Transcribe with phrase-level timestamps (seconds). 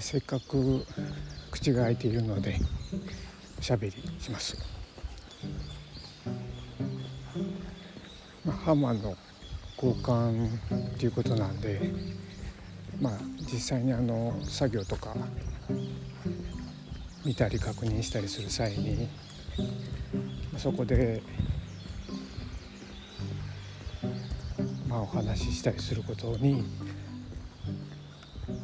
[0.00, 0.84] せっかく
[1.50, 2.58] 口が開いているので
[3.58, 4.56] おしゃべりします。
[8.44, 9.16] まあ、ハンマーの
[9.76, 10.48] 交換
[10.94, 11.92] っていうことなんで、
[13.00, 13.12] まあ、
[13.52, 15.14] 実際にあの作業とか
[17.24, 19.08] 見たり確認したりする際に
[20.56, 21.22] そこで
[24.88, 26.64] まあお話ししたりすることに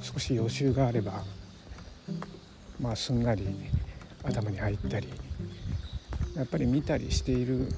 [0.01, 1.23] 少し予習があれば
[2.81, 3.47] まあすんなり
[4.23, 5.09] 頭に入ったり
[6.37, 7.69] やっぱり見たりしている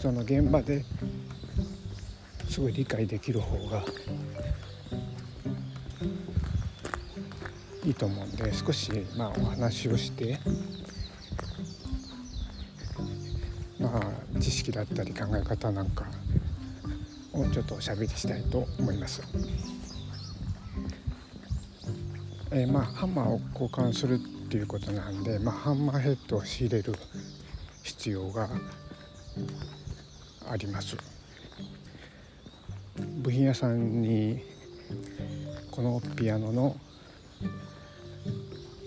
[0.00, 0.84] その現場で
[2.48, 3.84] すごい理解できる方が
[7.84, 10.38] いいと思うんで少しまあお話をして
[13.78, 16.04] まあ知識だったり考え方なんか
[17.32, 19.22] をちょっとおしゃべりしたいと思います。
[22.52, 26.94] えー、まあハンマーを交換するっていうことなんで、まあ、ハンマーヘッドを仕入れる
[27.82, 28.48] 必要が
[30.50, 30.96] あります。
[33.22, 34.42] 部品屋さんに
[35.70, 36.76] このピアノの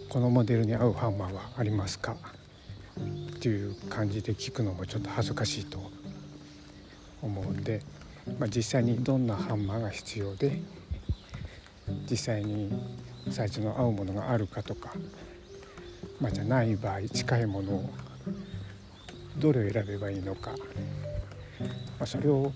[0.09, 2.15] このモデルに合うハンマーはありますか
[2.99, 5.79] っていう感じで聞くのもちょっと恥ずかしいと
[7.21, 7.81] 思うんで、
[8.37, 10.61] まあ、実際にどんなハンマーが必要で
[12.09, 12.69] 実際に
[13.29, 14.93] サイズの合うものがあるかとか、
[16.19, 17.89] まあ、じゃない場合近いものを
[19.37, 20.57] どれを選べばいいのか、ま
[22.01, 22.51] あ、それを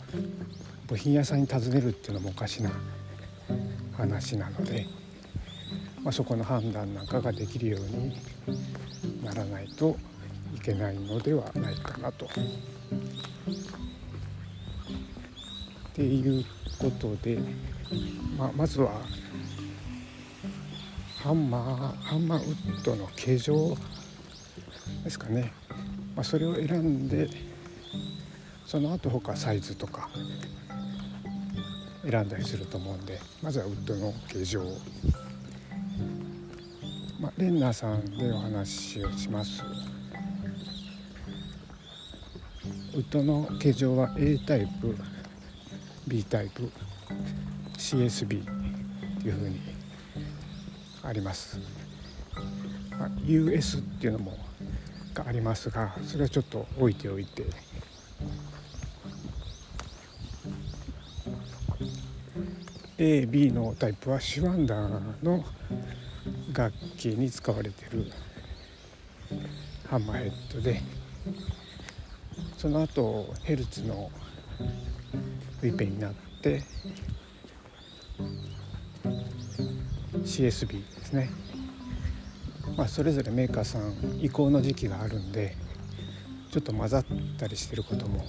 [0.87, 2.71] 部品屋さんに尋ねるっていうのもおかしな
[3.97, 4.85] 話なので、
[6.03, 8.15] まあ、そこの判断なんかができるように
[9.23, 9.97] ならないと
[10.55, 12.25] いけないのではないかなと。
[12.25, 12.29] っ
[15.93, 16.45] ていう
[16.77, 17.39] ことで、
[18.37, 19.01] まあ、まずは
[21.27, 23.75] ハンマーハンマーウッドの形状
[25.03, 25.51] ですかね、
[26.15, 27.27] まあ、それを選んで
[28.65, 30.07] その後他サイズとか
[32.09, 34.77] 選んだりすると思うんでまずはウッドの形状を、
[37.19, 39.61] まあ、レンナーさんでお話をします。
[42.95, 44.95] ウッドの形状は A タイプ
[46.07, 46.71] B タイプ
[47.77, 48.45] CSB
[49.21, 49.76] というふうに
[51.07, 51.57] あります、
[52.99, 54.37] まあ、US っていうのも
[55.13, 57.45] がありますがそれはちょっと置いておいて。
[62.97, 65.45] AB のタイプはシュワンダーの
[66.51, 68.11] 楽器に使われている
[69.87, 70.81] ハンマーヘッドで
[72.57, 74.09] その後ヘルツの
[75.61, 76.63] ウィペンになって
[80.27, 81.29] CSB ですね、
[82.75, 85.55] まあ、それぞれメーカーさん移行の時期があるんで
[86.51, 87.05] ちょっと混ざっ
[87.39, 88.25] たりしてることも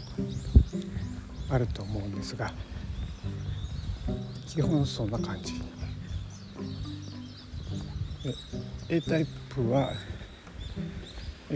[1.51, 2.53] あると思うんですが
[4.47, 5.55] 基本そんな感じ。
[8.89, 9.93] A タイプは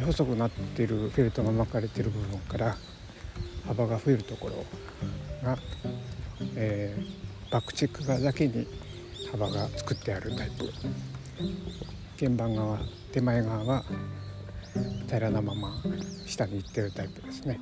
[0.05, 2.77] 細くなってるフェルトが巻かれてる部分から
[3.67, 4.65] 幅が増えるところ
[5.43, 5.59] が、
[6.57, 8.67] えー、バックチェック側だけに
[9.33, 10.73] 幅が作ってあるタイプ。
[12.23, 12.79] 鍵盤側
[13.11, 13.85] 手前側は
[15.07, 15.83] 平らなまま
[16.25, 17.61] 下に行ってるタイプですね、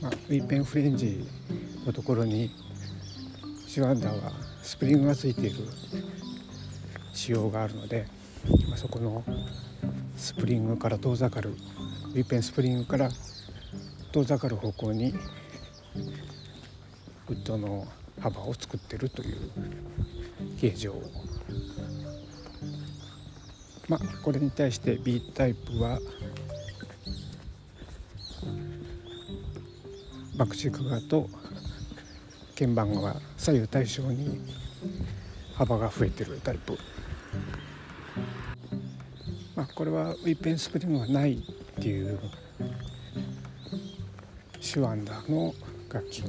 [0.00, 1.26] まあ、ウィーペンフレンジ
[1.84, 2.50] のところに
[3.66, 4.30] シュワンダーは
[4.62, 5.56] スプリングがついている
[7.12, 8.06] 仕様があるので、
[8.68, 9.24] まあ、そこの
[10.16, 13.08] スプリングから遠ざかるウィーペンスプリングから
[14.12, 15.14] 遠ざかる方向に
[17.28, 17.88] ウッドの
[18.20, 19.50] 幅を作ってるという
[20.62, 20.94] 形状。
[23.88, 25.98] まあこれに対して B タイプは
[30.36, 31.28] バックチェック側と
[32.56, 34.40] 鍵盤側左右対称に
[35.56, 36.78] 幅が増えてるタイプ。
[39.56, 42.20] まあこれはウィペンスプリングがないっていう
[44.60, 45.54] シュワンダーの
[45.92, 46.22] 楽器、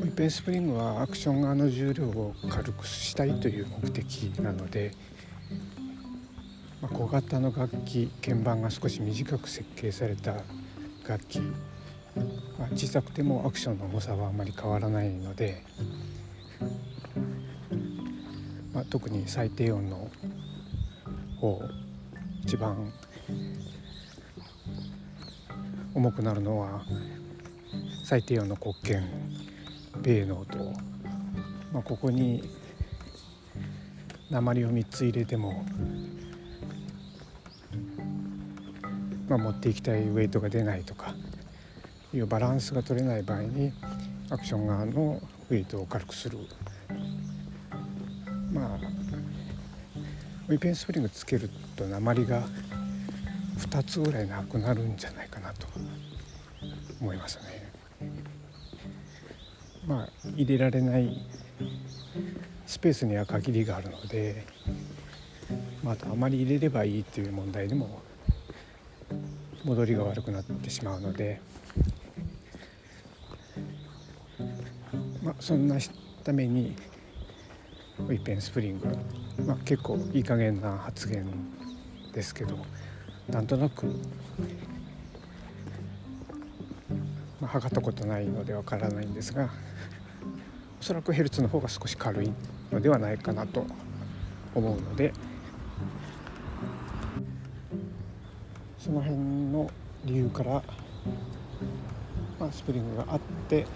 [0.00, 4.92] ウィペンスプリングはアクション側の重量を軽くしたいという目的なので、
[6.80, 10.36] まあ、小型の楽器鍵盤が少し短く設計された
[11.06, 11.40] 楽器、
[12.58, 15.62] まあ、小さくてもアクションの重さはあまり変わらないので、
[18.72, 20.10] まあ、特に最低音の
[21.42, 21.60] 方
[22.42, 22.90] 一番
[25.94, 26.82] 重くなるのは
[28.02, 29.49] 最低音の黒鍵。
[30.02, 30.58] 米能と、
[31.72, 32.42] まあ、ここに
[34.30, 35.64] 鉛を3つ入れても、
[39.28, 41.14] まあ、持っていきたいウェイトが出ないとか
[42.14, 43.72] いうバランスが取れない場合に
[44.30, 45.20] アクション側の
[45.50, 46.38] ウェイトを軽くする
[48.52, 48.78] まあ
[50.48, 52.42] ウェイペンスプリングつけると鉛が
[53.58, 55.66] 2つぐらいなくなるんじゃないかなと
[57.00, 57.69] 思いますね。
[59.90, 61.20] まあ入れられない
[62.64, 64.46] スペースには限りがあるので、
[65.82, 68.00] まあ、あまり入れればいいという問題でも
[69.64, 71.40] 戻りが悪くなってしまうので、
[75.24, 75.74] まあ、そんな
[76.22, 76.76] ために
[77.98, 78.86] ウィペンスプリング、
[79.44, 81.26] まあ、結構いい加減な発言
[82.12, 82.56] ですけど
[83.28, 83.92] なんとなく、
[87.50, 89.50] 測ったことないのでわからないんですが
[90.80, 92.32] おそらくヘルツの方が少し軽い
[92.70, 93.66] のではないかなと
[94.54, 95.12] 思うので
[98.78, 99.70] その辺の
[100.04, 100.62] 理由から、
[102.38, 103.66] まあ、スプリングがあって、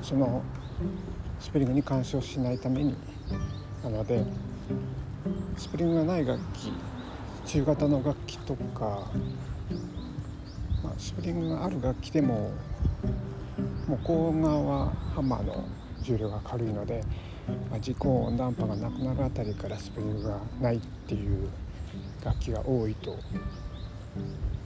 [0.00, 0.42] その
[1.38, 2.96] スプリングに干渉しないために
[3.84, 4.24] なので
[5.56, 6.72] スプリングがない楽器
[7.46, 9.08] 中型の楽器とか
[10.82, 12.52] まあ、スプリングがある楽器でも
[13.88, 15.64] もう側はハンマーの
[16.02, 17.02] 重量が軽いので、
[17.70, 21.48] まあ、自己温暖波がなくなるあたりからスプリングがないっていう
[22.24, 23.18] 楽器が多いと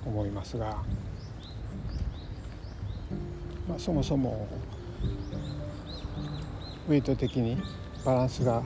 [0.04, 0.82] 思いますが、
[3.68, 4.48] まあ、そもそも
[6.88, 7.56] ウェイト的に
[8.04, 8.62] バランスが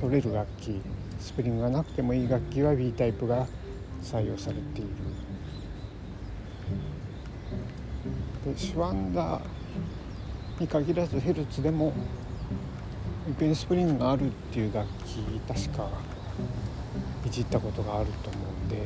[0.00, 0.80] 取れる楽器
[1.24, 3.46] スプリングがなくてもいい楽器は B タイプが
[4.02, 4.88] 採用されている。
[8.52, 9.42] でシュワンダー
[10.60, 11.94] に限らずヘルツでも
[13.38, 15.88] ペンスプリングがあるっていう楽器確か
[17.24, 18.76] いじったことがあると思うんで、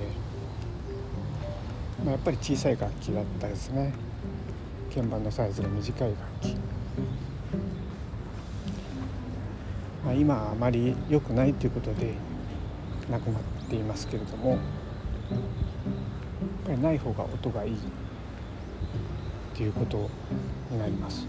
[2.05, 3.93] まあ、やっぱり小さい楽器だったですね。
[4.95, 6.57] 鍵盤のサイズが短い楽器、
[10.09, 12.15] まあ、今あまり良くないということで
[13.11, 14.59] なくなっていますけれどもやっ
[16.65, 17.77] ぱりない方が音がいいっ
[19.55, 20.09] ていうこと
[20.71, 21.27] になります。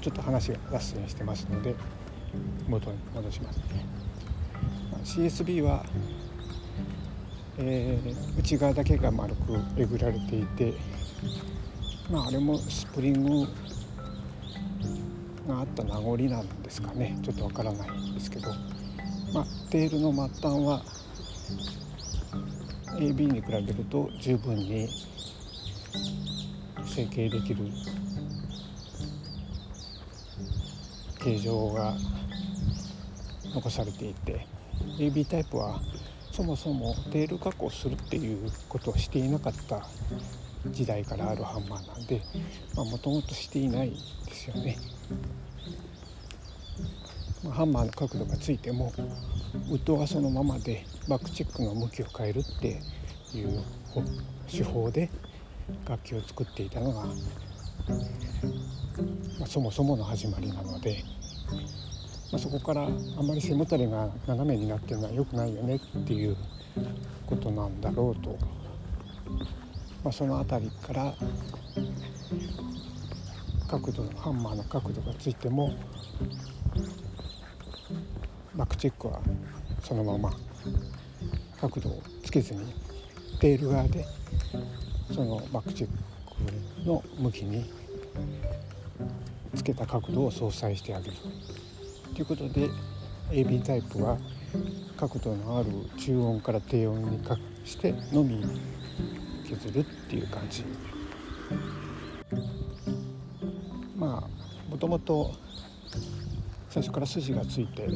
[0.00, 1.74] ちょっと話が脱線してますので
[2.68, 3.58] 元に戻します、
[5.02, 5.84] CSB は、
[7.58, 10.74] えー、内側だけが丸くえぐられていて
[12.08, 13.48] まああれもスプリング
[15.48, 17.18] があった名残なんですかね。
[17.22, 18.50] ちょっとわからないんですけど、
[19.32, 20.82] まあ、テールの末端は
[22.98, 24.88] AB に比べると十分に
[26.84, 27.64] 成形できる
[31.18, 31.94] 形状が
[33.54, 34.46] 残されていて
[34.98, 35.80] AB タイプは
[36.32, 39.86] そもそもテール加工するっていうことをしていなかった
[40.66, 42.22] 時代からあるハンマーなんで
[42.74, 43.92] もともとしていない
[44.26, 44.78] ですよね。
[47.42, 48.92] まハンマーの角度がついても
[49.70, 52.82] ウッドがそのままでバックチェックの向きを変えるって
[53.34, 53.62] いう
[54.50, 55.08] 手法で
[55.88, 57.12] 楽器を作っていたのが、ま
[59.44, 61.04] あ、そもそもの始まりなので、
[62.32, 66.36] まあ、そこからあまり背もたれが斜めになってるのは良くないよねっていう
[67.26, 68.38] ことなんだろうと、
[70.08, 71.14] まあ、その辺りから
[73.68, 75.74] 角度ハンマーの角度がついても
[78.54, 79.20] バックチェックは
[79.84, 80.32] そのまま
[81.60, 82.72] 角度をつけずに
[83.38, 84.06] テール側で
[85.12, 87.70] そのバックチェックの向きに
[89.54, 91.16] つけた角度を相殺してあげる。
[92.14, 92.70] ということで
[93.30, 94.16] AB タイプは
[94.96, 97.20] 角度のある中音から低音に
[97.62, 98.42] してのみ
[99.56, 100.64] 削るっていう感じ。
[103.96, 105.32] まあもともと
[106.68, 107.88] 最初から筋がついて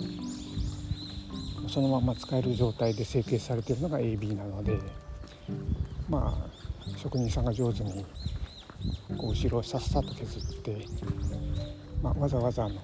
[1.68, 4.78] そのまま使える状態で成形されてるのが AB なので
[6.08, 8.04] まあ職人さんが上手に
[9.16, 10.86] こう後ろをさっさと削って、
[12.02, 12.80] まあ、わざわざの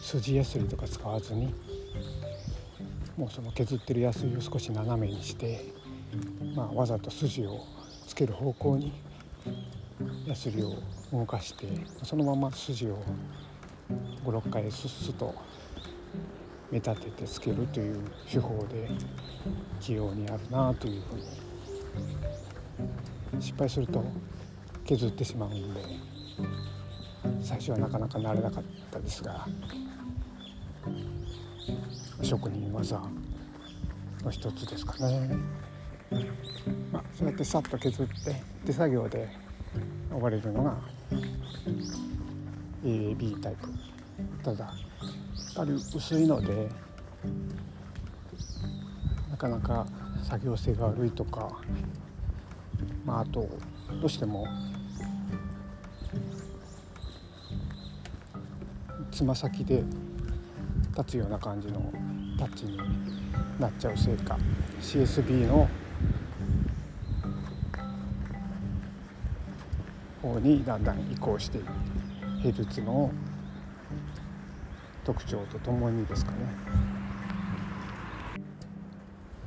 [0.00, 1.54] 筋やすりとか使わずに
[3.16, 5.64] もうその削ってるやすりを少し斜めにして、
[6.54, 7.64] まあ、わざと筋を
[8.06, 8.92] つける方向に
[10.26, 10.74] やすりを
[11.12, 11.66] 動かして
[12.02, 13.02] そのまま筋を
[14.24, 15.34] 56回スッスと
[16.70, 18.00] 目立ててつけるという
[18.30, 18.88] 手法で
[19.80, 21.12] 器用にあるなというふ
[23.34, 24.04] うに失敗すると
[24.84, 25.82] 削ってしまうんで
[27.42, 29.46] 最初はなかなか慣れなかったですが
[32.22, 33.02] 職人技
[34.24, 35.30] の一つですかね。
[36.92, 39.28] まあ、そうやってさっと削って手作業で
[40.10, 40.76] 終われるのが
[42.84, 43.68] AB タイプ。
[44.42, 44.74] ただやっ
[45.54, 46.68] ぱり薄いので
[49.30, 49.86] なかなか
[50.22, 51.60] 作業性が悪いとか、
[53.04, 53.48] まあ、あと
[54.00, 54.46] どうしても
[59.10, 59.82] つま先で
[60.96, 61.92] 立つような感じの
[62.38, 62.78] タッチに
[63.58, 64.38] なっちゃうせいか
[64.80, 65.68] CSB の
[70.22, 71.66] 方にだんだん移行している
[72.42, 73.10] ヘルツの
[75.04, 76.38] 特徴とともにですかね。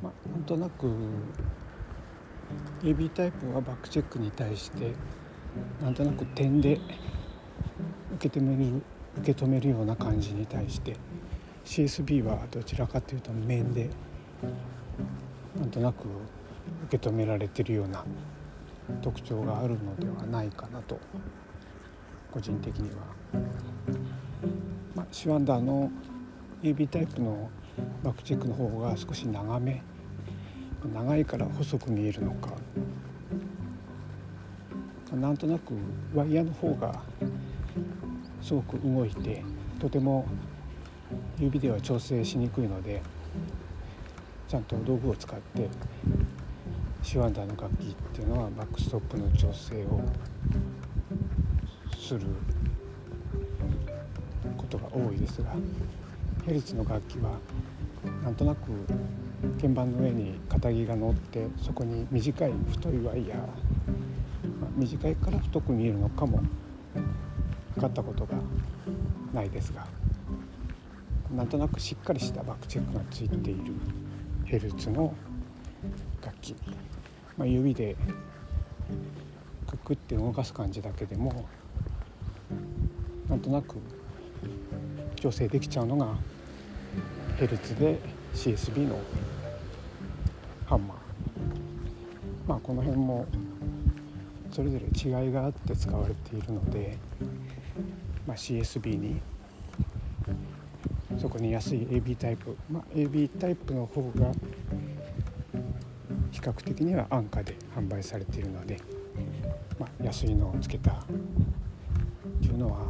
[0.02, 0.86] まあ、なんとなく
[2.82, 4.92] AB タイプはバックチェックに対して
[5.82, 6.78] なんとなく点で
[8.16, 8.82] 受け止める
[9.18, 10.94] 受け止めるような感じに対して
[11.64, 13.88] CSB はどちらかというと面で
[15.58, 16.04] なんとなく
[16.84, 18.04] 受け止められてるような
[19.02, 20.98] 特徴があるのではないかなと
[22.30, 22.96] 個人的には。
[24.94, 25.90] まあ、シュワンダーの
[26.62, 27.50] AB タイプの
[28.02, 29.82] バックチェックの方が少し長め
[30.94, 32.50] 長いから細く見えるのか
[35.14, 35.74] なんとなく
[36.14, 37.02] ワイヤーの方が
[38.40, 39.42] すごく動いて
[39.80, 40.26] とても
[41.38, 43.02] 指では調整しにくいので
[44.48, 45.68] ちゃんと道具を使って
[47.06, 50.02] シワンダーの楽器っていうのはバックストップの調整を
[51.96, 52.26] する
[54.56, 55.50] ことが多いですが
[56.44, 57.38] ヘルツの楽器は
[58.24, 58.72] なんとなく
[59.60, 63.46] 鍵盤の上に肩木が乗ってそこに短い太いワイヤー、ま
[64.66, 66.42] あ、短いから太く見えるのかも
[67.76, 68.34] 分かったことが
[69.32, 69.86] ないですが
[71.36, 73.74] なんとなくしっかりしたバックチェックがついている
[74.44, 75.14] ヘルツの
[76.20, 76.56] 楽器、
[77.36, 77.96] まあ、指で
[79.66, 81.46] ククって動かす感じだけでも
[83.28, 83.76] なんとなく
[85.16, 86.14] 調整できちゃうのが
[87.38, 87.98] ヘルツで
[88.34, 88.98] CSB の
[90.66, 90.96] ハンマー。
[92.48, 93.26] まあこの辺も
[94.52, 96.96] それぞれ違いがあって使われているので、
[98.26, 99.20] まあ、CSB に
[101.18, 104.32] そこに安い AB タイプ、まあ、AB タイプの方が
[106.48, 108.78] 較的には安価で販売されているので、
[109.78, 111.02] まあ、安いのをつけた
[112.40, 112.86] というのは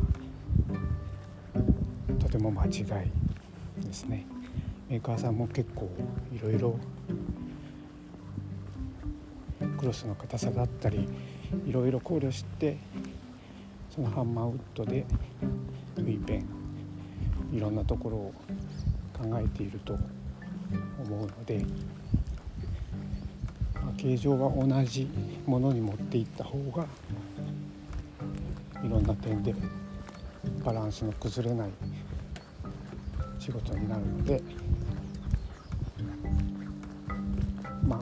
[2.19, 2.75] とても間違い
[3.85, 4.27] ですね。
[4.89, 5.91] メーカーさんも結構
[6.33, 6.79] いろいろ
[9.79, 11.09] クロスの硬さだったり
[11.67, 12.77] いろいろ考慮して
[13.91, 15.05] そのハンマーウッドで
[15.97, 16.47] ウィペン
[17.53, 18.35] いろんなところを
[19.19, 21.65] 考えていると思うので、
[24.07, 25.09] 形状は同じ
[25.47, 26.87] ものに持っていった方が
[28.85, 29.53] いろんな点で
[30.65, 31.71] バランスの崩れない
[33.41, 34.41] 仕事になるので
[37.85, 38.01] まあ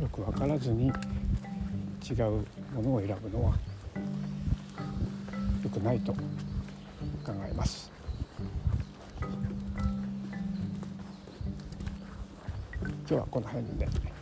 [0.00, 0.86] よく分からずに
[2.08, 3.56] 違うものを選ぶのは
[5.64, 6.20] 良くないと考
[7.50, 7.95] えます。
[13.08, 14.15] 今日はこの辺で。